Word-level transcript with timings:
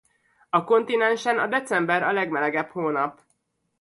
A 0.49 0.63
kontinensen 0.63 1.39
a 1.39 1.47
december 1.47 2.03
a 2.03 2.11
legmelegebb 2.11 2.69
hónap. 2.69 3.19